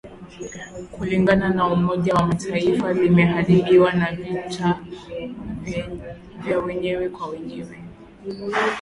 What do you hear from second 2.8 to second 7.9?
limeharibiwa na vita vya wenyewe kwa wenyewe